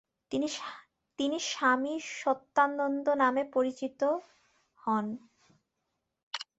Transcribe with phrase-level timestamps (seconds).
[1.19, 4.01] তিনি স্বামী সত্যানন্দ নামে পরিচিত
[4.79, 5.05] হন।